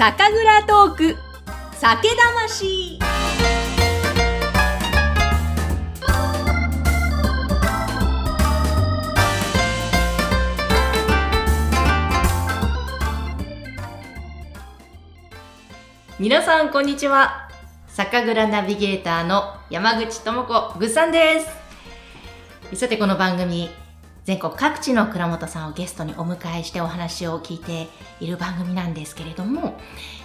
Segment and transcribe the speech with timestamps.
[0.00, 1.16] 酒蔵トーク。
[1.74, 2.98] 酒魂。
[16.18, 17.50] 皆さんこんにちは。
[17.88, 21.40] 酒蔵ナビゲーターの山口智子ぐっさんで
[22.72, 22.78] す。
[22.78, 23.68] さてこの番組
[24.30, 27.88] 全国各地の倉本さんをゲストにお迎えしてお話を聞いて
[28.20, 29.76] いる番組なんですけれども、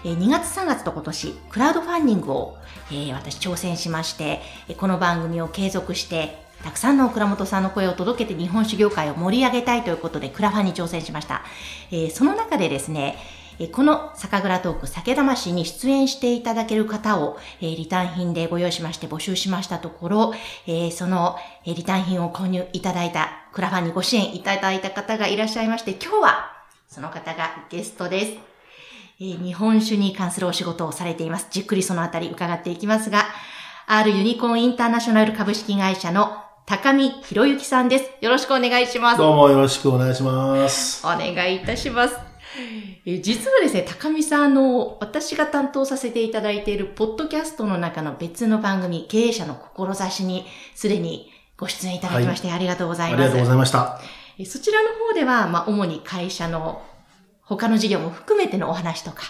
[0.04, 2.58] 2月3月と今年、クラウドファンディングを、
[2.92, 4.42] え私挑戦しまして、
[4.78, 11.42] この番組を継続して、たくさんの倉本さんの声を届けて日本酒業界を盛り上げたいということで、クラファンに挑戦しました。
[12.14, 13.18] その中でですね、
[13.72, 20.34] この酒蔵トーク酒魂に出演していただける方を、リターン品でご用意しまして募集しましたところ、
[20.92, 26.52] そのリターン品を購入いただいた、クラファンにご支援いただいた方がいらっしゃいまして、今日は
[26.88, 28.34] その方がゲストです。
[29.18, 31.48] 日本酒に関するお仕事をされています。
[31.50, 33.26] じっくりそのあたり伺っていきますが、
[33.88, 38.12] R ユニコーンインターナショナル株式会社の高見博之さんです。
[38.20, 39.18] よろしくお願いします。
[39.20, 41.06] どうもよろしくお願いします。
[41.06, 42.35] お願いいたします。
[43.06, 53.22] え実はですね、高見さんの、私が担当させていただいているポッドキャストの中の別の番組、経営者の志にすでにご出演いただきまして、はい、ありがとうございます。
[53.22, 54.00] ありがとうございました。
[54.46, 56.82] そちらの方では、まあ、主に会社の
[57.42, 59.24] 他の事業も含めてのお話とか、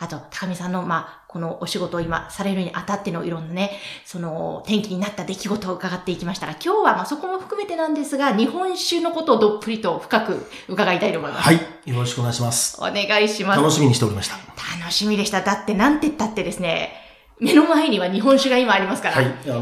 [0.00, 3.72] あと、高見さんの、まあ、このお仕事を今されるにあたってのいろんなね、
[4.04, 11.42] その、転機になった出来事を伺っていきましたが、今日はまあそこも含めてなんですが、日本酒のことをどっぷりと深く伺いたいと思います。
[11.42, 11.56] はい。
[11.56, 12.76] よろしくお願いします。
[12.80, 13.60] お願いします。
[13.60, 14.36] 楽しみにしておりました。
[14.80, 15.42] 楽しみでした。
[15.42, 16.92] だってなんて言ったってですね、
[17.40, 19.16] 目の前には日本酒が今ありますから。
[19.16, 19.26] はい。
[19.46, 19.60] あの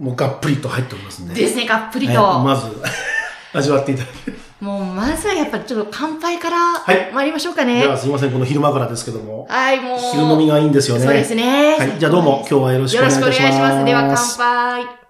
[0.00, 1.34] もうがっぷりと入っておりますんで。
[1.34, 2.14] ですね、がっぷりと。
[2.40, 2.76] まず、
[3.54, 4.38] 味わっていただける。
[4.60, 7.86] もう、まずはやっぱりちょっと乾杯から参りましょうかね。
[7.86, 9.46] はい、すいません、この昼間からですけども。
[9.48, 9.98] はい、もう。
[9.98, 11.04] 昼飲みがいいんですよね。
[11.04, 11.76] そうですね。
[11.78, 13.22] はい、じゃあどうも今日はよろしくお願いします。
[13.22, 13.84] よろしくお願いします。
[13.86, 15.00] では乾杯。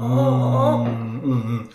[0.00, 1.70] うん、うん、うん。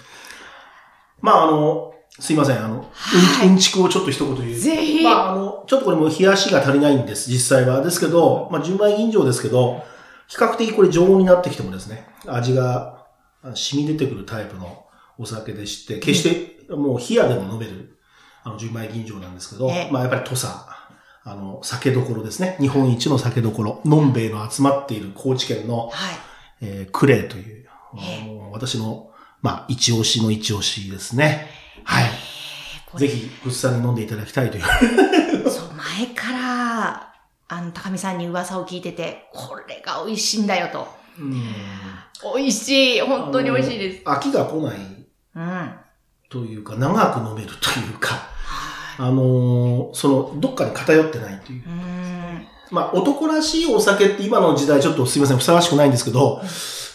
[1.22, 4.54] まあ、あの、すいません、あの、はい、うんちくをちょっと一言言う。
[4.54, 5.04] ぜひ。
[5.04, 7.82] まあ、あの、ちょっとこれも冷やしが足りないんです、実際は。
[7.82, 9.82] ですけど、まあ、純米吟醸ですけど、
[10.28, 13.08] 比較的これ常温になってきてもですね、味が
[13.56, 14.86] 染み出てくるタイプの
[15.18, 16.24] お酒でして、決し
[16.68, 17.98] てもう冷やでも飲める、
[18.44, 20.48] あの、純米吟醸なんですけど、まあやっぱり土佐、
[21.26, 22.58] あの、酒どころですね。
[22.60, 26.16] 日本一の酒どころ、のんべいの集まっている高知県の、はい、
[26.62, 27.66] えー、クレイという、
[28.52, 31.48] 私の、まあ、一押しの一押しですね。
[31.86, 32.10] はい。
[32.98, 35.50] ぜひ、ぐっさんに飲んでいただきたいという。
[35.50, 37.14] そう、前から、
[37.48, 40.88] あの、高見さんに噂を聞いてて、これが美味しいんだよと。
[41.20, 41.34] うん。
[42.36, 43.02] 美味しい。
[43.02, 44.04] 本当に美味しいです。
[44.04, 45.03] 飽きが来ない。
[45.36, 45.72] うん。
[46.30, 48.28] というか、長く飲めるというか、
[48.98, 51.64] あのー、その、どっかに偏ってないという。
[51.68, 52.48] うん。
[52.72, 56.42] まあ、男らしいお酒って今の時代ちょっとすいません、ふさわしくないんですけど、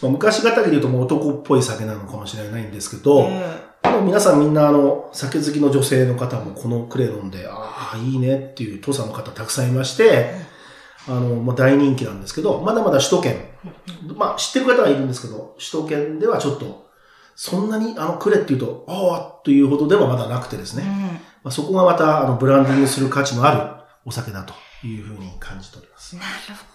[0.03, 3.29] まあ、昔語りで言うともう男っぽい酒なのかもしれないんですけど、
[3.83, 10.35] でも皆さんみんなあの、酒好きの女性の方もこのクレ飲んで、ああ、いいねっていう父さんの方たくさんいまして、
[11.07, 13.37] あの、まあ、大人気なんですけど、まだまだ首都圏、
[14.17, 16.88] まあ、知ってる方はいるんですけど、首都圏ではちょっと、
[17.41, 24.55] そんなに、あの、くれっていうと、ああ、というほどではまだなくてですね、うん、まあ、そこがまた、あの、ブランディングする価値のあるお酒だと
[24.85, 26.17] いうふうに感じております。
[26.17, 26.27] なる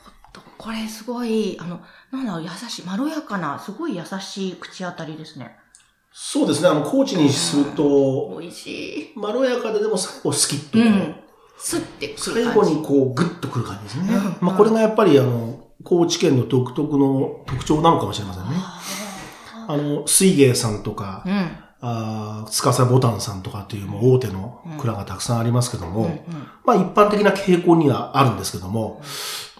[0.05, 0.41] ほど。
[0.57, 1.81] これすごい、あの、
[2.13, 5.53] なんだろう、優しい、まろやかな、すごい優しい口当たりですね。
[6.13, 6.69] そうですね。
[6.69, 9.19] あの、高知にすると、美味しい。
[9.19, 11.15] まろやかででも最後スキッと、うん、
[11.57, 14.15] スッてくる最後にこう、グッとくる感じですね。
[14.15, 18.55] うん、まあ、これがやっぱり、あの、高知県の独特の特徴なのかもしれませんね。
[19.67, 29.01] あの、水芸さんとか、うん、あつかさボタンさんとかっていうもう大手の蔵がたくさんありますけども、うんうん、まあ一般的な傾向にはあるんですけども、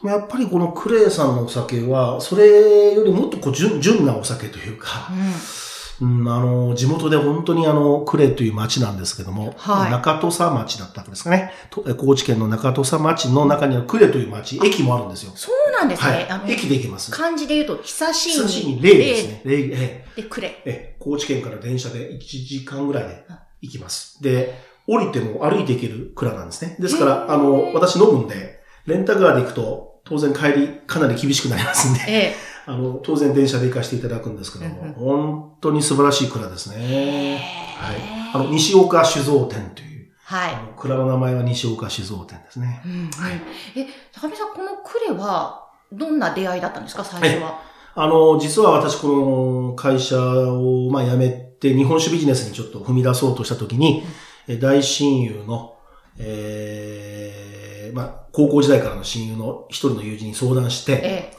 [0.04, 5.63] やっぱりこのクレイさんのお酒は、それよりもっとこう純純なお酒というか、うん
[6.02, 11.52] うん、あの、地元で本当にあの、呉という町なんですけども、はい、中土佐町だったんですかね。
[11.98, 15.32] 高知県の中土佐町の中には呉という町、駅もあるんですよ。
[15.36, 16.28] そうなんですね。
[16.30, 17.12] はい、駅で行けます。
[17.12, 18.48] 漢字で言うと、久しいに。
[18.48, 19.42] 久しいに霊ですね。
[19.46, 20.22] 霊、ええ。
[20.22, 20.42] で、呉。
[20.66, 23.26] え、高知県から電車で1時間ぐらいで
[23.62, 24.22] 行きます。
[24.24, 24.54] で、
[24.88, 26.76] 降りても歩いて行ける蔵なんですね。
[26.80, 32.14] ですから、あの、私飲むんで、レンタカーで行くと、当然帰りかなり厳しくなりますんで、え
[32.50, 37.42] えあの、当然電車で行かせていただくんですけども、本当に素晴らしい蔵ですね。
[37.78, 37.96] はい。
[38.34, 40.12] あの、西岡酒造店という。
[40.24, 40.56] はい。
[40.78, 42.82] 蔵の名前は西岡酒造店ですね。
[42.86, 43.42] うん、はい。
[43.76, 47.60] え、高見さん、このクレは、どんな出会いだったんですか、最初は。
[47.96, 54.04] あの、実は私、この会社を、まあ、辞めて、日本酒ビジネスにちょっと踏み出そうとしたときに、
[54.48, 55.76] うん、大親友の、
[56.18, 60.98] えー、まあ、高校時代からの親友の一人の友人に相談して、え
[61.32, 61.33] え、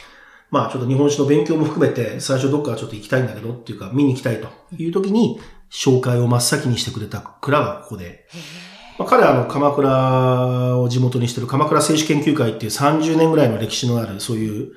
[0.55, 4.49] まあ、ちょっと日本史の勉強も含めて、最初どっかちょっと行きたいんだけどっていうか、見に行きたいと
[4.79, 8.29] いう時に、紹介を真っ先にしてくれた蔵がここで、
[8.97, 14.71] まあ、彼はあの、鎌倉を地元にしてる鎌倉製酒研究会っていう30年ぐらいの歴史のある、そういう、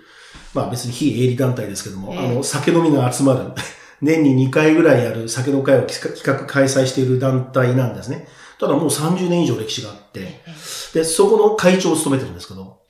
[0.56, 3.42] まあ別に非営利団体ですけども、あの、酒飲みが集まる、
[4.02, 8.28] 年に2回ぐらいやる酒の会を企画開催している団体なんですね。
[8.60, 10.42] ただもう30年以上歴史があって、
[10.94, 12.82] で、そこの会長を務めてるんですけど、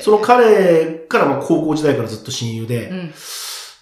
[0.00, 3.12] その彼からまあ高校時代からずっと親友で、うん、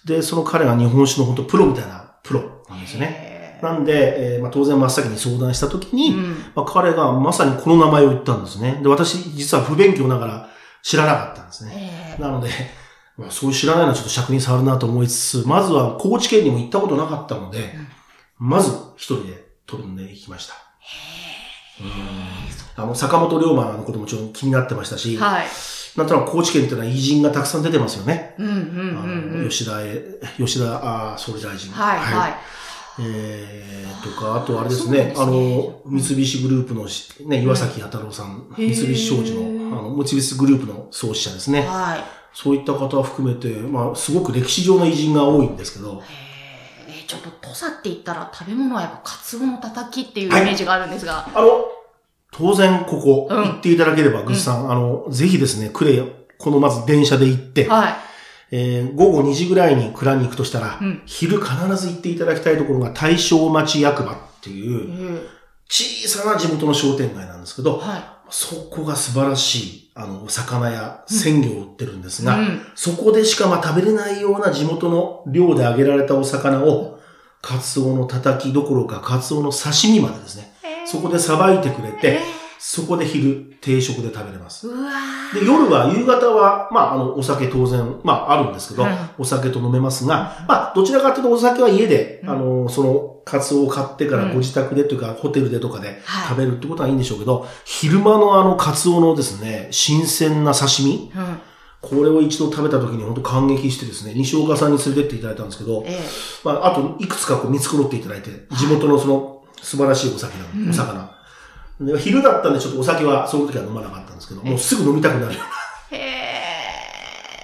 [0.05, 3.59] で、その彼が日本酒の本当プロみたいなプロなんですよね。
[3.61, 8.79] なんで、えーまあ、当然真っ先に相談したときに、うん、まあ、彼がまさにこの名前を言ったんですね。
[8.81, 10.49] で、私実は不勉強ながら
[10.81, 12.17] 知らなかったんですね。
[12.19, 12.49] なので、
[13.17, 17.75] まあ、そういう知らないのはちょっと尺に触るなと思いつつ、まずは高知県にも行ったことなかったので、
[18.39, 20.70] うん、まず一人で取りんでいきました。
[22.75, 25.45] あの、坂本龍馬のこともちろん気になってましたし、はい。
[25.97, 28.35] なんとなく高知県っていうのは偉人がたくさん出てますよね。
[28.39, 28.57] うんうんう
[29.37, 30.01] ん、うん、吉田へ、
[30.37, 31.71] 吉田あ総理大臣。
[31.71, 32.33] はい、はい。
[32.99, 36.85] えー、とか、あとあれですね、すねあの、三菱グループの、
[37.27, 41.61] ね、岩崎弥太郎さん、三菱商事の、あの、三菱グループの創始者ですね。
[41.61, 42.03] はい。
[42.33, 46.01] そういった方を含めて、まあ、すごく歴史上の偉人が多いんですけど。
[46.01, 46.30] えー、
[47.11, 51.15] ちょっと土佐って言ったら食べ物はやっぱカツオのたたきっていうイメージがあるんですが。
[51.15, 51.65] はい、あの、
[52.31, 56.01] 当然ここ、行っていただければ、ぐ、う、っ、さん、あの、ぜひですね、クレ
[56.37, 57.93] このまず電車で行って、はい。
[58.53, 65.29] えー、午後2時ぐらいに蔵に行くとしたら、うん、昼必ず行っていただきたいところが大正町役場っていう、
[65.69, 77.00] 小さな地元の商店街なんですけど、はい、そこが素晴らしい、あの、魚や鮮魚を売ってるんですが、うん、そこでしかまあ食べれないような地元の漁で揚げられたお魚を、
[77.41, 80.53] カツオのたたきどころか、カツオの刺身までですね、
[80.85, 82.19] そこでさばいてくれて、
[82.63, 84.67] そこで昼、定食で食べれます。
[85.33, 101.11] で、夜は、夕方は、まあ、あの、お酒当然、まあ、あるんですけど、うん、お酒と飲めますが、まあ、どちらかというとお酒は家で、うん、あの、その、カツオを買ってからご自宅でというか、ホテルでとかで食べるってことはいいんでしょうけど、昼間のあの、カツオのですね、新鮮な刺身、
[101.81, 105.99] これを一度食べた時に本当感激してですね、西岡さんに連れてっていただいたんですけど、ええ、
[106.43, 111.11] まあ、あといくつかこう見繕っていただいて、地元のその素晴らしいお酒なの、お魚。
[111.97, 115.97] 昼だったんでちょっとお酒はその時は飲まなかったんですけど、もうすぐ飲みたくなるような。
[115.97, 116.31] へ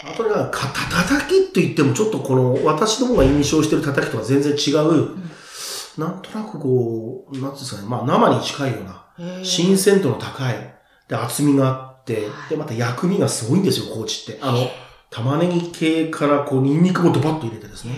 [0.05, 5.31] あとね、かたたきって言ってもちょっとこの私どもが印象してるたたきとは全然違う、うん、
[5.97, 10.55] なんとなくこう、なんですかね、まあ生に近いような、新鮮度の高い、
[11.07, 14.39] で厚みがあって、でまた薬味がすごいんですよ、高知って。
[14.41, 14.69] あの、
[15.09, 17.93] 玉ねぎ系からこうニンニクもドバッと入れてですね。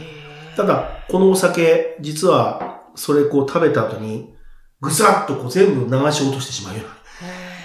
[0.58, 4.34] ただ、このお酒、実は、それこう食べた後に、
[4.82, 6.90] ぐさっとこう全部流し落としてしまうような。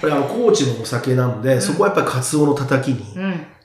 [0.00, 3.02] これあの、高知のお酒なので、うん、そこはやっぱりカツオのたたきに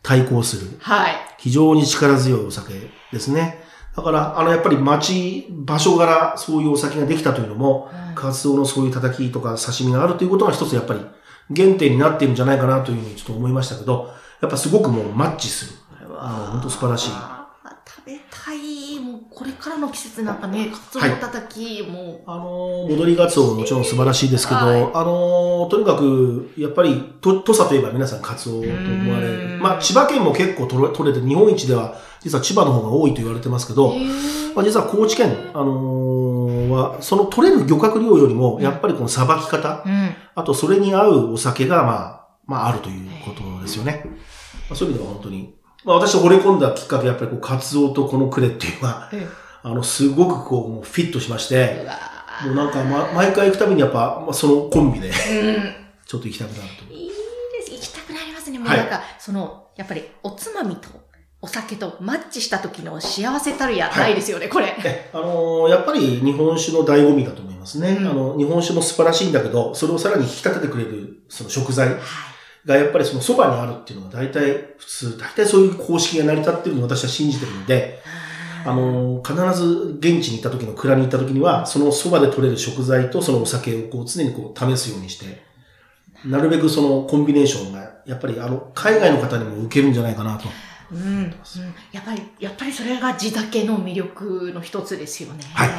[0.02, 0.68] 対抗する。
[0.68, 1.16] うん、はい。
[1.38, 2.74] 非常に力強いお酒
[3.12, 3.62] ですね。
[3.96, 11.02] だから、あの、やっぱり町、場所柄、そういうお酒ができたというのも、うん、カツオのそういうたたきとか刺身があるということが一つやっぱり
[11.56, 15.80] 原点になっているんじゃないかなというふうにちょっと思いましたけど、やっぱすごくもうマッチする。
[16.52, 17.39] 本当素晴らしい。
[18.10, 19.00] 食べたい。
[19.00, 22.22] もうこれからの季節なんかね、カツオのたたき、はい、もう。
[22.26, 29.60] あの戻りガツオももちろん素晴らしいですけど、はい、あのとにかく、やっぱり、と、土佐といえば皆さんカツオと思われる。
[29.62, 33.94] まあ、千葉県も結構取れ取れて、日本一では、実は千葉の方が多いと言われてますけど、
[34.56, 44.04] まあ、実は高知県、あのー、は、その取れる漁獲量よりも、やっぱりこのさばき方、うん、あとそれに合うお酒が、まあ、まあ、あるということですよね。
[44.70, 49.10] まあ、そういう意味では本当にまあ私惚れ込んだきっかけやっぱりこう、カツオとこのクレっていうのは、
[49.64, 51.88] あの、すごくこう、もうフィットしまして、
[52.46, 55.12] もうなんか、ま、毎回行くたびにやっぱ、まあ、そのコンビで、
[56.06, 56.94] ちょっと行きたくなると。
[56.94, 57.14] いいで
[57.66, 57.72] す。
[57.72, 58.60] 行きたくなりますね。
[58.60, 60.90] もうなんか、はい、その、やっぱりおつまみと
[61.42, 64.76] お酒とマッチした時の幸せたるやないですよね、はい、これ。
[65.14, 67.98] あのー、やっぱり日本酒の醍醐味だと思いますね。
[68.00, 71.90] うん、あの、日本酒も素晴らしいんだけど、それをさらに引き立ててくれる、その食材。
[71.90, 72.00] はい
[72.70, 78.00] がやっぱりそのそばにあるっていうのが大体普通、大体そういう公式が成り立ってるのを私は信じてるので、
[78.64, 85.42] あの、必ず現地に行った時の蔵に行った時には、そのそばで取れる食材とそのお酒をこう常にこう試すようにして、
[86.26, 90.48] なるべくそのコンビネーションが、やっぱりあの、海外の方にも受けるんじゃないかなと。
[90.92, 91.34] うん、うん。
[91.92, 95.44] やっぱり、やっぱりそれが地酒の魅力の一つですよね。
[95.54, 95.70] はい。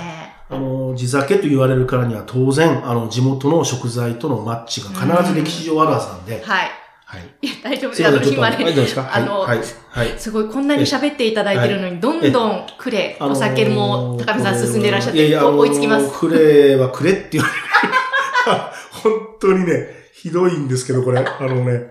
[0.48, 6.79] あの、地酒と言われるからには当然、あの、地元の食材とのマッチが必ず歴史上あるはずなんで、はい。
[7.10, 7.22] はい。
[7.42, 8.06] いや、大丈夫です。
[8.06, 8.56] あの、今ね、
[9.12, 16.08] あの、はい、はい、すごい、こんなに喋っていただいてるのに、どんどんくれ、お酒も、高見さん進んでいらっしゃって、追いつきます。
[16.20, 17.60] くれはくれって言われる。
[19.02, 21.18] 本当にね、ひどいんですけど、これ。
[21.18, 21.88] あのね、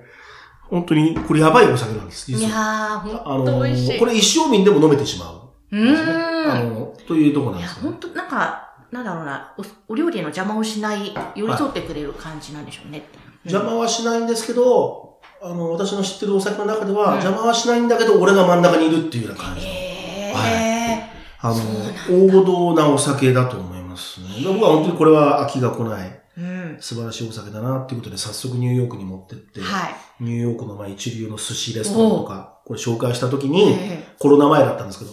[0.70, 2.32] 本当に、これやばいお酒なんです。
[2.32, 4.00] いやー、本当美味しい。
[4.00, 5.78] これ一生瓶でも飲めてしまう。
[5.78, 6.50] うん。
[6.50, 7.90] あの、というとこなんですよ、ね。
[7.90, 13.06] いや、本当なんか、なんだろうなお、お料理の邪魔をしない、寄り添ってくれる感じなんでしょうね。
[13.44, 15.09] 邪魔はしないんですけど、
[15.42, 19.66] あの、私の知ってるお酒の中では、邪魔はしないんだけど、俺が真ん中にいるっていうような感じ。
[19.66, 20.38] へー。
[20.38, 21.10] はい。
[21.42, 24.28] あの、王道なお酒だと思いますね。
[24.46, 26.20] 僕は本当にこれは飽きが来ない。
[26.38, 33.76] うん、素晴らしいお酒だなっていうことで早速ニューヨークに持ってって、はい、ニューヨークのまあ一流の寿司レストランとか、これ紹介した時に、
[34.20, 35.12] コロナ前だったんですけど、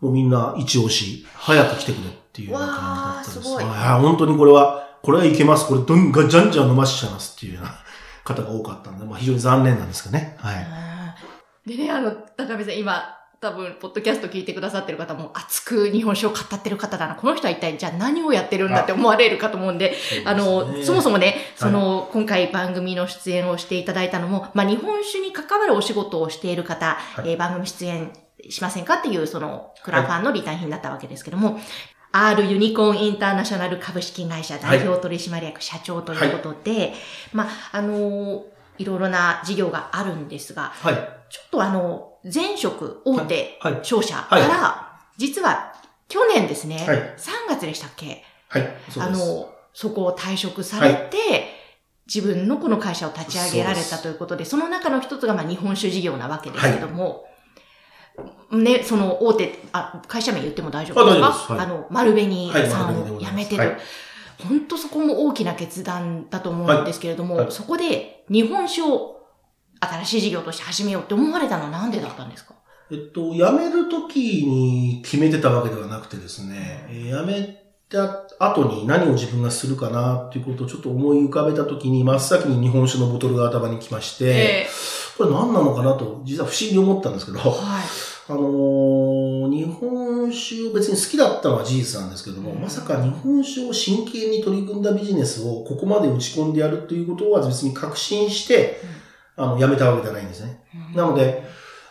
[0.00, 3.42] もうみんな一押し、早く来てくれっていうような感じだったんです。
[3.42, 3.64] すごい。
[3.64, 5.66] 本当にこれは、これはいけます。
[5.66, 7.74] これどんがじゃんじゃん飲ましちゃいますっていうような
[8.24, 10.36] 方が多かったんで、まあ非常に残念なんですかね。
[10.38, 10.66] はい。
[11.68, 17.16] でね、あの、高見さん今、多分、ポッドキャスト聞いてくださってる方も、熱く日本酒を語ってる方だな。
[17.16, 28.12] この人は一体、じゃあ何をやってるんだって思われるかと思うんで、あの、そもそもね、その、はい、今回番組の出演をしていただいたのも、まあ、日本酒に関わるお仕事をしている方、はい、えー、番組出演
[28.48, 31.62] しませんかっていう、その、クラファンのリターン品だったわけですけども、はい、
[32.12, 36.92] R ユニコーンインターナショナル株式会社代表取締役社長ということで、
[37.32, 38.44] まあ、あの
[38.78, 40.94] いろいろな事業があるんですが、はい、
[41.30, 45.72] ちょっとあの、前職大手商社から、実は
[46.08, 48.22] 去年ですね、はい、3月でしたっけ？
[48.48, 48.68] はい。
[48.98, 51.44] あの、そこを退職されて、はい、
[52.06, 57.31] 自分のこの会社を立ち上げられたということで、その中の一つがまあ日本酒事業なわけですけども、はい、
[58.50, 61.20] ね、その大手、あ、会社名言っても大丈夫です。
[61.20, 63.76] かあす、はい、あの、丸紅さんを辞めてる。
[64.48, 69.20] 本当そこも大きな決断だと思うんですけれども、そこで日本酒を
[69.80, 72.54] 新しい事業として始めようって思われたのはなんでだったんですか？
[72.90, 84.26] えっと、辞めるときに決めてたわけではなくてですね、え辞めた後に何を自分がするかなっていうことをちょっと思い浮かべたときに、真っ先に日本酒のボトルが頭に来まして、
[84.64, 87.52] えー、これ何なのかなと、実は不思議に思ったんですけど、はい、
[88.28, 98.80] あのー、日本酒を別に好きだったのは事実なんですけども、まさか日本酒を真剣に取り組んだビジネスをここまで打ち込んでやるということは別に確信して、
[99.36, 99.44] うん。
[99.44, 100.62] あの、やめたわけじゃないんですね。
[100.94, 101.42] なので、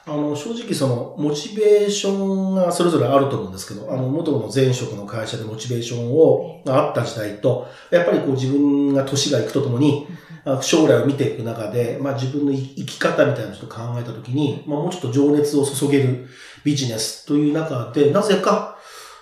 [0.05, 10.07] あの、正直その、モチベーションがそれぞれあると思うんですけど、あの、元の前職の会社でモチベーションを、があった時代と、やっぱりこう自分が年がいくとともに、
[10.61, 16.27] 将来を見ていく中で、まあ自分の生き方みたいなのを考えたときに、まあもうちょっと情熱を注げる
[16.63, 18.77] ビジネスという中で、なぜか、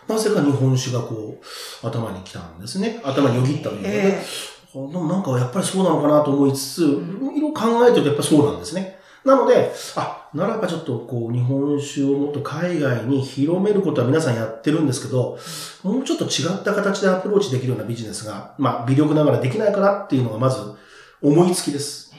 [0.08, 3.00] なぜか日本酒がこう、頭に来たんですね。
[3.04, 6.86] 頭によぎったというで、えーでもなんかやっぱりそうなのかなと思いつつ、い
[7.20, 9.00] ろいろ考えてるとやっぱそうなんですね。
[9.26, 15.38] なので、あ、ならばちょっとこう日本酒をもっと海外に広めることは皆さんやってるんですけど、
[15.84, 20.60] もうちょっと違った形でアプローチできるようなビジネスが、まあ微力ながらできないかなっていうのがまず
[21.22, 22.10] 思いつきです。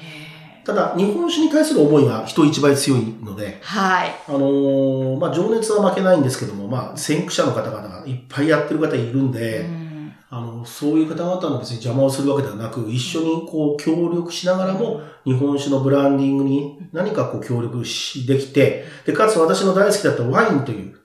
[0.65, 4.15] ただ、日本酒に対する思いが人一倍強いので、はい。
[4.29, 9.91] あのー、まあ、情熱は負けないんですけども、まあ、先駆者の方々がいっぱいやってる方いるんで、うん
[10.33, 21.00] あの、そういう方々の別に邪魔をするわけではなく、一緒にこう協力しながらも、日本酒のブランディングに何かこう協力し、できて、で、かつ私の大好きだったワインという、はい、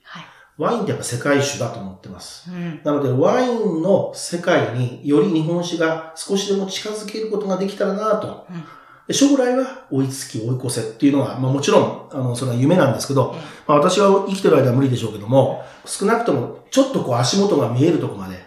[0.58, 2.50] ワインってやっぱ世界酒だと思ってます。
[2.50, 8.48] うん、なので、ワインの世界により日本酒が少しでも近づけることができたらなと。
[8.50, 8.64] うん
[9.12, 13.36] 将来は追いつき追い越せっていうのは、まあもちろん、あの、それは夢なんですけど、
[13.68, 18.44] まあ私は生きてる間は無理でしょうけども、少なくともちょっとこう足元が見えるところまで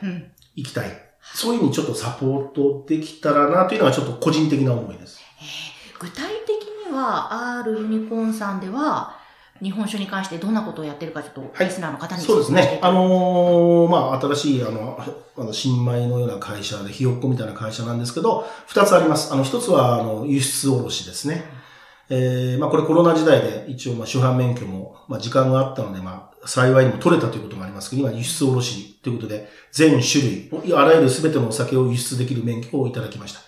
[0.56, 0.90] 行きたい。
[1.20, 5.20] そういうふうにちょっとサポートできたらなというのはちょっと個人的な思いです。
[5.40, 9.16] えー、具体的には、R ユニコーンさんでは、
[9.62, 12.78] 日本酒に関してどんなことをやってるか、ちょっと、リスナーの方に、はい、そうですね。
[12.80, 14.98] あのー、まあ、新しい、あの、
[15.36, 19.32] あの新米のような会社で、ひよっこみたいな会社なんですけど、二つあります。
[19.32, 21.44] あの、一つは、あの、輸出卸ですね。
[22.10, 33.40] えー、まあ、これコロナ時代で、一応、まあ、主犯免許も、まあ、時間があったので、まあ、幸いにも取れたということもありますけど、今輸出卸ということで、全種類、あらゆる全てのお酒を輸出できる免許をいただきました。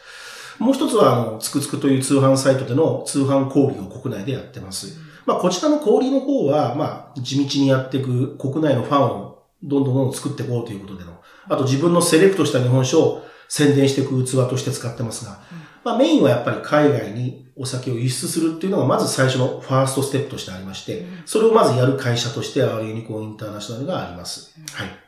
[0.59, 5.10] もう一つは、あの、つくつくという通販サイトでの通販小売を国内でやってます。
[5.31, 15.39] まあ、こちらの小売の方は、まあ、地道にやっていく国内のファンをどんどんどんどん作っていこうということでの、あと自分のセレクトした日本酒を宣伝していく器として使ってますが、
[15.85, 24.53] まあ、メインはやっぱり海外にお酒を輸出するっていうのがまず最初のファーストステップとしてありまして、それをまずやる会社として R ユニコーンインターナショナルがあります。
[24.75, 24.89] はい。
[24.89, 24.99] なる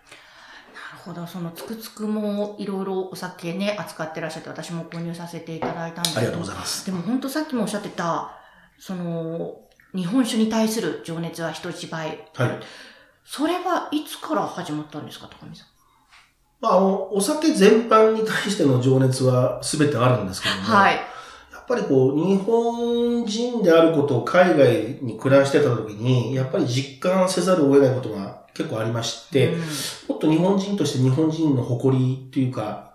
[1.04, 1.26] ほど。
[1.26, 6.20] そのつくつくもいろいろお酒ね、扱ってらっしゃって私も購入させていただいたんですけど。
[6.20, 6.86] ありがとうございます。
[6.86, 8.38] でも本当さっきもおっしゃってた、
[8.78, 9.56] その、
[9.94, 12.26] 日本酒に対する情熱は人一倍。
[12.34, 12.60] はい。
[13.24, 15.66] それはいつから始まったんですか、高見さん？
[16.60, 21.00] まあ、あの、お酒全般に対しての情熱は全てあるんですけども、はい。
[21.72, 29.64] ぱりこう、日本人であることを海外に暮らしてた時に、やっぱり実感せざるを得ないことが結構ありまして、うん、も
[30.16, 32.91] っと日本人として日本人の誇りっていうか、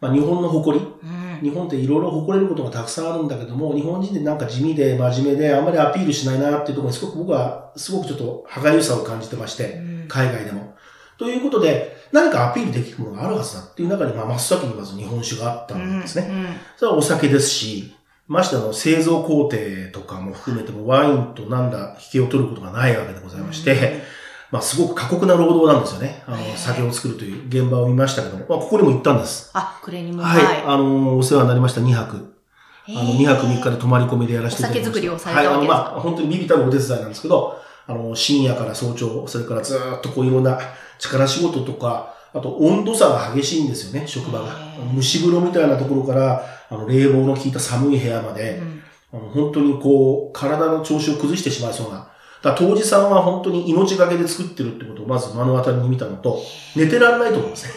[0.00, 10.76] まあ日本の誇り、うん、日本っていろいろ誇れることがたくさんあるんだけども、日本人でなんか地味で真面目であんまりアピールしないなっていうところにすごく僕はすごくちょっと歯がゆさを感じてまして、うん、海外でも。
[11.18, 16.28] ということで、何かアピールできるものがあるはずだっていう中に、まあ、真っ先にまず日本酒があったんですね。
[16.30, 17.94] うんうん、それはお酒ですし、
[18.28, 19.56] ましてあの、製造工程
[19.92, 24.00] とかも含めてもワインとなんだ、引きを取ることがないわけでございまして、うん、
[24.50, 26.22] まあ、すごく過酷な労働なんですよね。
[26.26, 29.50] あの、酒を作るという現場を見ましたけども、まあ、ここにも行ったんです。
[29.52, 30.22] あ、暮れにも。
[30.22, 30.44] はい。
[30.44, 32.34] はい、あの、お世話になりました2泊。
[32.88, 34.94] あの、2泊3日で泊まり込みでやらせていただきました。
[34.94, 35.74] 酒作りをされたわけですか？
[35.74, 40.58] はい、あの、まあ、本当にビビたるお手伝いなんですけど、あの、深夜から早朝、それからずっとこういろんな
[40.98, 44.46] 力仕事とか、あと温度差が激しいんですよね、職場が。
[44.94, 48.62] 蒸し風呂みたいなところから、あの、冷房の効いた寒い部屋まで、
[49.12, 52.07] うん、あの本当にこう、体の調子を崩してしまいそうな。
[52.42, 56.40] だ当時さんは本当に命がけで作ってるってことをまず目の当たりに見たのと、
[56.76, 57.72] 寝てられないと思うんですね。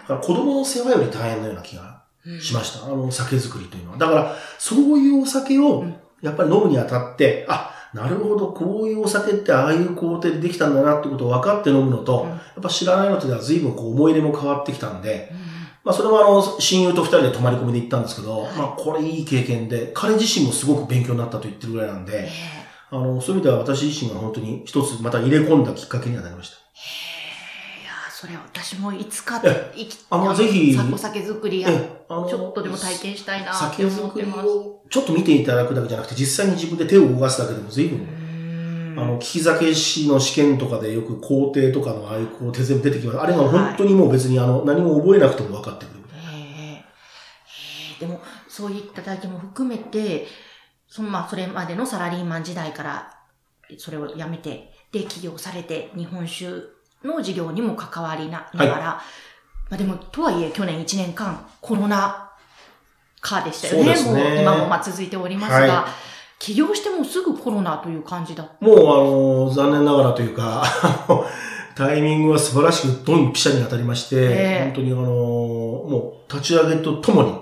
[0.00, 2.02] だから子供の世話より大変なような気が
[2.40, 2.86] しました。
[2.86, 3.98] あの、酒造りというのは。
[3.98, 5.84] だから、そういうお酒を、
[6.20, 15.38] やっぱり飲むにあたって、あ、なるほど、こういうお酒ってああいう工程でできたんだなってことを分かって飲むのと、うん、やっぱ知らないのとでは随分こう思い入れも変わってきたんで、うん、
[15.84, 22.28] まあそれはあの、親友と二人で泊まり込みで行ったんですけど、まあこれいい経験で、彼自身もすごく勉強になったと言ってるぐらいなんで、
[22.90, 26.68] あの、そういう意味では私自身が本当に一つまた入れ込んだきっかけにはなりました。
[28.20, 29.40] それ私もいつか、
[29.76, 34.48] いきあの、ぜひ、お酒作りや、ちょっとでも体験したいなって思ってます。
[34.90, 43.20] ちょっと見ていただくだけじゃなくて、実際に自分で手を動かすだけでも随分、あの、利き酒師の試験とかでよく工程とかのああいう工程全部出てきます。
[43.20, 46.00] あれが本当にもう別にあの、何も覚えなくても分かってくる。
[46.12, 50.26] えー、でも、そういった体験も含めて、
[50.88, 53.14] そのまあ、それまでのサラリーマン時代から、
[53.76, 56.46] それをやめて、で、起業されて、日本酒
[57.04, 59.02] の事業にも関わりながら、はい、ま
[59.72, 62.32] あでも、とはいえ去年1年間コロナ
[63.20, 63.94] 禍でしたよね。
[63.94, 64.02] ね。
[64.02, 65.90] もう今もまあ続いておりますが、はい、
[66.38, 68.80] 起業してもすぐコロナという感じだもうあ
[69.46, 70.64] の、残念ながらというか、
[71.76, 77.34] タイミングは素晴らしくドンピシャに当たりまして、えー、本当にあの、もう立ち上げとともに、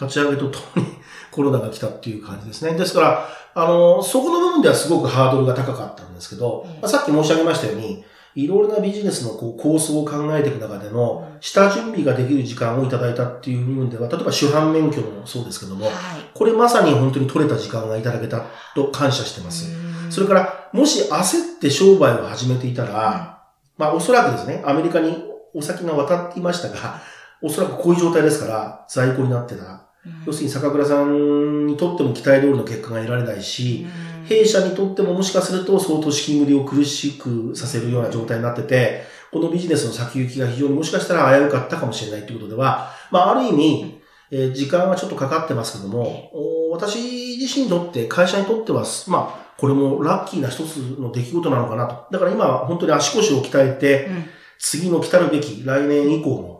[0.00, 0.97] 立ち上げとともに
[1.38, 2.76] コロナが来たっていう感じですね。
[2.76, 15.94] ですから、あの、そこの部分ではすごくハードルが高かったんですけど、まあ、さっき申し上げましたように、いろいろなビジネスのこう構想を考えていく中での、下準備ができる時間をいただいたっていう部分では、例えば主犯免許もそうですけども、はい、
[16.34, 19.68] これまさに本当に取れた時間がいただけたと感謝してます。
[20.10, 23.44] それから、もし焦って商売を始めていたら、
[23.76, 25.22] まあおそらくですね、アメリカに
[25.54, 27.00] お先が渡っていましたが、
[27.40, 29.87] おそらくこういう状態ですから、在庫になってた。
[30.26, 33.86] 要するに坂倉さんにとっても期待通りの結果が得られないし、
[34.28, 46.30] 弊社にとってももしかすると相当資金繰りを苦しくさせるような状態になってて、このビジネスの先行きが非常にもしかしたら危うかったかもしれないということでは、まあある意味、えー、時間はちょっとかかってますけども、
[46.72, 52.06] 私自身にとって、会社にとっては、まあ、これもラッキーな一つの出来事なのかなと。
[52.12, 54.24] だから今は本当に足腰を鍛えて、うん、
[54.58, 56.57] 次の来たるべき来年以降の、うん、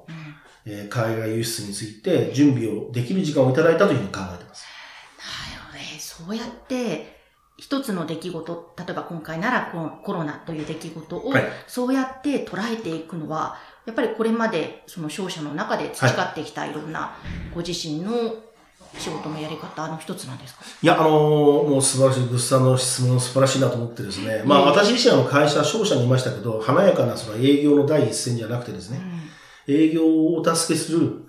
[0.71, 4.65] えー、海外輸出について準備をできる時間をいただいたというふうに考えてます。
[5.17, 5.99] なるほどね。
[5.99, 7.17] そうやって、
[7.57, 9.73] 一つの出来事、例えば今回なら
[10.05, 11.35] コロナという出来事を、
[11.67, 17.17] そうやって捉えていくのは、やっぱりこれまでその商社の中で培ってきたいろんな
[17.53, 18.37] ご自身の
[18.97, 20.61] 仕事のやり方の一つなんですか？
[20.83, 24.43] いや、あのー、もう素晴らしい、物産の質問素晴らしいなと思ってですね。
[24.45, 29.31] まあ私自身は会社、商社にいましたけど、華やかなその営業の第一線じゃなくてですね、うん、
[29.69, 31.29] 営業をお助けする、うん、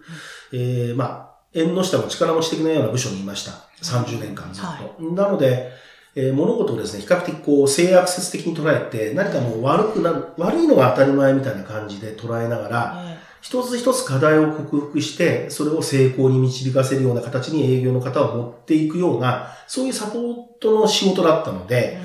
[0.54, 3.52] えー、まあ、縁の下の力持ち的なような部署にいました。
[3.82, 4.70] 30年間ずっと。
[4.70, 5.72] はい、なので、
[6.16, 22.00] えー、物事をですね、比較的こう、性悪説的に捉えて、何かもう悪くなる、悪いのが当たり前みたいな感じで捉えながら、一つ一つ課題を克服して、それを成功に導かせるような形に営業の方を持っていくような、そういうサポートの仕事だったので、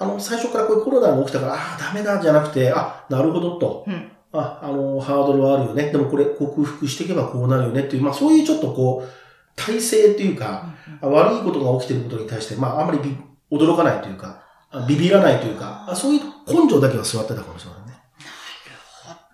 [0.00, 3.84] うん、あの、最初からこういうコロナが起きたから、ああ、ダメだ、じゃなくて、あ、なるほどと。
[3.86, 5.90] うん、あ、あの、ハードルはあるよね。
[5.90, 9.08] でもこれ克服していけばこうなるよねっていう、まあそういうちょっとこう、
[9.56, 10.66] 体制っていうか、
[11.02, 13.16] うん、悪いことが起きてることに対して、まああんまり
[13.50, 14.42] 驚かないというか、
[14.86, 18.02] ビビらないというか、そういう根性だけは座ってたかもしれないね。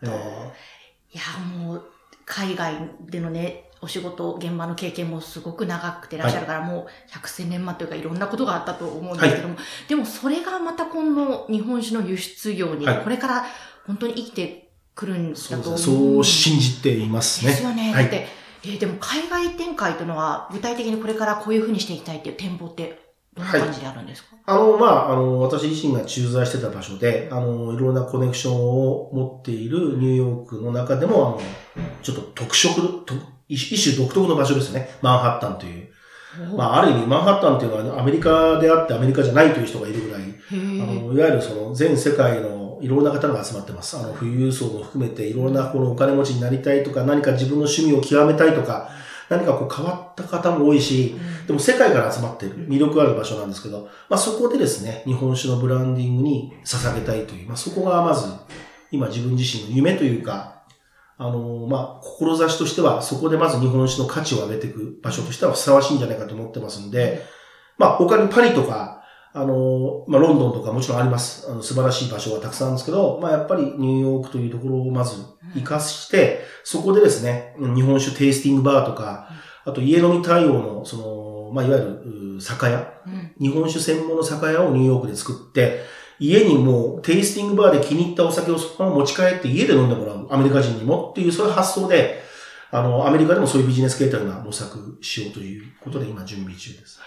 [0.02, 0.52] なるほど。
[0.52, 1.84] えー、いや、もう、
[2.24, 13.44] 海外でのね、お仕事、現場の経験もすごく長くてらっしゃるから、はい、もう百戦錬磨というかいろんなことがあったと思うんですけども、はい、でもそれがまた今度日本酒の輸出業に、これから
[13.86, 14.63] 本当に生きて
[14.94, 15.78] くるんだと思う。
[15.78, 17.50] そう信じていますね。
[17.50, 17.92] ですよね。
[17.92, 18.26] だって、
[18.64, 23.04] えー、でも海外展開というのは、具体的にこれからこういうふうにしていきたいっていう展望って
[23.36, 31.40] どんな感じであるんですか、はい、あの、まあ、あの、私自身が駐在してた場所で、あの、いろんなコネクションを持っているニューヨークの中でも、
[31.76, 33.04] あの、ちょっと特色、
[33.48, 34.88] 一種独特の場所ですね。
[35.02, 35.88] マンハッタンという。
[36.56, 42.53] まあ、ある意味、マンハッタンっていうのはアメリカであってアメリカじゃないという人がいるぐらい、あの、いわゆるその全世界の
[42.84, 43.96] いろんな方が集まってます。
[43.96, 48.90] あの、富裕層も含めていろんなこのお金持ちになりたいとか、何か自分の趣味を極めたいとか、
[49.30, 51.16] 何かこう変わった方も多いし、
[51.46, 58.26] でも世界から集まってる魅力ある場所なんですけど、まあそこでですね、日本酒のブランディングに捧げたいという、まあそこがまず、
[58.90, 60.54] 今自分自身の夢というか、
[61.16, 67.22] あの、まあ、志としては、そこでまず日本酒の価値を上げていく場所としてはふさわしいんじゃないかと思ってますんで、
[67.78, 68.93] まあ、他にパリとか、
[69.36, 71.50] あの、まあ、ロンドンとかもちろんあります。
[71.50, 75.16] あの素晴らしい場所がたくさんあるんですけど、まあ、やっぱりニューヨークというところをまず
[75.54, 79.28] 活かして、そこでですね、日本酒テイスティングバーとか、
[79.64, 81.82] あと家飲み対応の、その、まあ、いわゆ
[82.36, 82.92] る酒屋、
[83.40, 85.80] 日本酒専門の酒屋をニューヨークで作って、
[86.20, 90.28] 家にもうテイスティングバーで気に入ったお酒をそのまま持ち帰って家で飲んでもらう。
[90.30, 92.22] アメリカ人にもっていう、そういう発想で、
[92.70, 97.00] あの、アメリカでもそういうビジネス形態が模索しようということで今準備中です。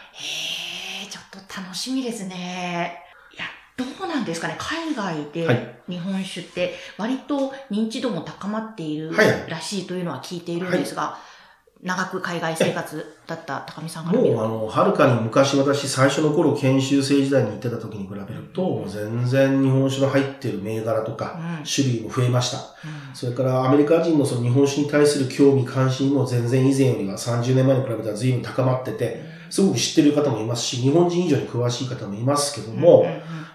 [1.40, 3.04] と楽しみですね。
[3.34, 3.46] いや、
[3.76, 4.56] どうなんですかね。
[4.58, 9.12] 海外で日本酒って割と認知度も高まっている
[9.48, 11.12] らしいというのは聞いているんですが、はい。
[11.12, 11.38] はい
[11.84, 33.06] 長く海外生活だった高見さんがもう、あの、はるかに昔私最初の頃研修生時代に行ってた時に比べると、全然日本酒の入ってる銘柄とか、種類も増えました、うん、それからアメリカ人のその日本酒に対する興味関心も全然以前よりは30年前に比べたら随分高まってて、すごく知ってる方もいますし、日本人以上に詳しい方もいますけども、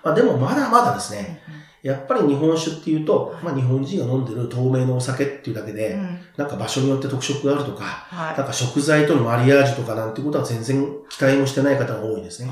[0.02, 1.42] まあでもまだまだですね、
[1.82, 12.50] やっぱり日本酒っていうと、まあ日本人が飲んでる透明のお酒っていうだけで、うん、なんか場所によって特色があるとか、はい、なんか食材とのマリアージュとかなんてことは全然期待もしてない方が多いですね。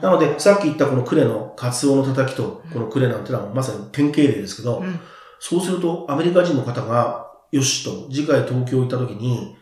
[0.00, 5.00] なので、さっき言ったこのクレのカツオのたたきと、このクレなんてのはまさに典型例ですけど、うん、
[5.38, 9.56] そうするとアメリカ人の方が、よしと、次回東京行った時に、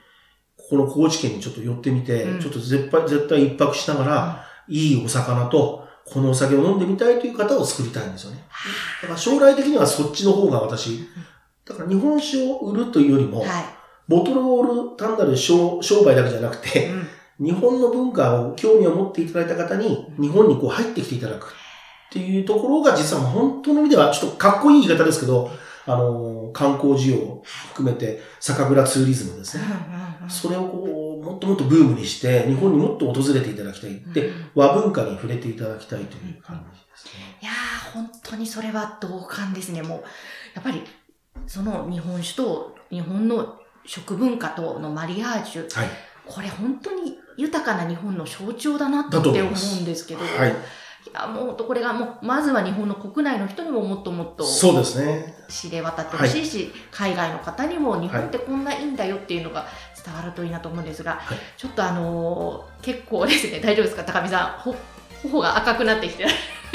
[0.73, 8.43] ここの高知県にちょっと寄ってみて、うん、ちょっと絶対、絶対一泊しながら、いいお魚と、このお酒を飲んでみたいという方を作りたいんですよね。
[9.03, 11.07] だから将来的にはそっちの方が私、
[11.67, 13.49] だから日本酒を売るというよりも、はい、
[14.09, 16.91] ボトルを売る単なる商売だけじゃなくて、
[17.39, 21.49] うん、日本の文化を興味を持っていただいた方に、日本にこう入ってきていただくっ
[22.11, 25.51] ていうところが実は本当の意味では、ちょっとかっこいい言い方ですけど、
[25.87, 29.65] あの、観光需要を含めて、酒蔵ツーリズムですね。
[30.29, 34.01] それをこう、もっともっとブームにして、日本にもっと訪れていただきたい。
[34.13, 37.39] で、和文化に触れていただきたいという感じですね。
[37.43, 39.83] いやー、本当にそれは同感ですね。
[39.83, 40.03] もう、
[40.55, 40.85] やっぱり、
[41.47, 45.81] その日本酒と日本の食文化とのマリアージュ。
[45.81, 45.89] はい。
[46.25, 50.21] これ本当に豊かな日本の象徴だなって思うんですけど。
[50.21, 50.55] はい。
[51.05, 55.35] いや、もうこれがもう、まずは日本の国内の人にももっともっと、そうですね。
[55.49, 59.67] 知れ渡ってほしいし、はい、海外の方にも日本ってこんないいんだよっていうのが
[60.05, 64.05] 伝わるといいなと思うんですが、はい、ちょっとあのー、結構ですね、大丈夫ですか？
[64.05, 64.61] 高見さん。
[64.61, 64.75] ほ、
[65.23, 66.27] 頬が赤くなってきて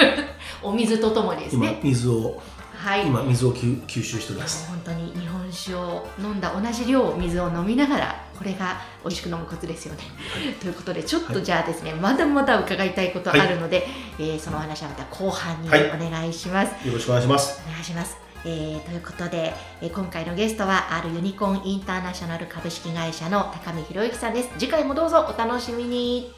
[0.61, 1.79] お水とともにですね。
[1.83, 2.41] 水を
[2.77, 10.01] はい、今水を吸収しております本当に日本酒を飲んだ同じ量水を飲みながらこれが美味しく飲むコツですよね、
[10.33, 13.87] はい、ということでちょっとじゃあですね、はい、まだまだ伺いたいことあるので、はい、
[14.19, 17.61] えー、その話はまた後半にお願いします、よろしくお願いします。
[17.67, 18.17] お願いします。
[18.45, 24.49] えー、ということで、えー、今回のゲストはあるユニコーンインターナショナル株式会社の高見博之さんです。
[24.57, 26.31] 次回もどうぞお楽しみに